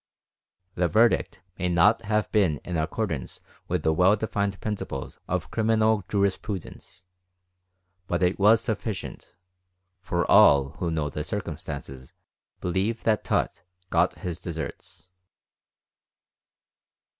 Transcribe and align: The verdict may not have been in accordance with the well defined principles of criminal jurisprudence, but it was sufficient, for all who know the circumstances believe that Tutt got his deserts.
The 0.73 0.87
verdict 0.87 1.41
may 1.59 1.69
not 1.69 2.05
have 2.05 2.31
been 2.31 2.57
in 2.65 2.75
accordance 2.75 3.39
with 3.67 3.83
the 3.83 3.93
well 3.93 4.15
defined 4.15 4.59
principles 4.59 5.19
of 5.27 5.51
criminal 5.51 6.03
jurisprudence, 6.09 7.05
but 8.07 8.23
it 8.23 8.39
was 8.39 8.61
sufficient, 8.61 9.35
for 10.01 10.25
all 10.25 10.69
who 10.79 10.89
know 10.89 11.11
the 11.11 11.23
circumstances 11.23 12.13
believe 12.61 13.03
that 13.03 13.23
Tutt 13.23 13.61
got 13.91 14.15
his 14.17 14.39
deserts. 14.39 15.11